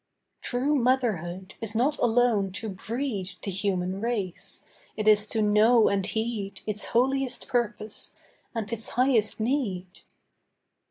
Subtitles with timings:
[0.41, 4.63] True Motherhood is not alone to breed The human race;
[4.97, 8.15] it is to know and heed Its holiest purpose
[8.55, 9.99] and its highest need.